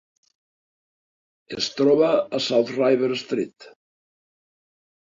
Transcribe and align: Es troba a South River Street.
Es 1.57 1.69
troba 1.81 2.09
a 2.17 2.41
South 2.49 2.73
River 2.81 3.13
Street. 3.25 3.71